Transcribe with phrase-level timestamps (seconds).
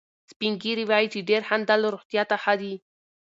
[0.31, 2.73] سپین ږیري وایي چې ډېر خندل روغتیا ته ښه دي.